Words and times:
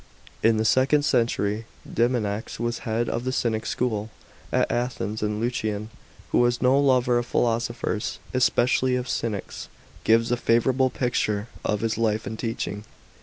* 0.25 0.41
In 0.49 0.57
the 0.57 0.65
second 0.65 1.05
century 1.05 1.65
DEMONAX 1.87 2.59
was 2.59 2.79
head 2.89 3.07
of 3.07 3.23
the 3.23 3.31
Cynic 3.31 3.67
school 3.67 4.09
at 4.51 4.71
Athens, 4.71 5.21
and 5.21 5.39
Lucian, 5.39 5.91
who 6.31 6.39
was 6.39 6.59
no 6.59 6.79
lover 6.79 7.19
of 7.19 7.27
philosophers, 7.27 8.17
especially 8.33 8.95
of 8.95 9.07
Cynics, 9.07 9.69
gives 10.03 10.31
a 10.31 10.37
favourable 10.37 10.89
picture 10.89 11.49
of 11.63 11.81
his 11.81 11.99
life 11.99 12.25
and 12.25 12.39
teaching. 12.39 12.83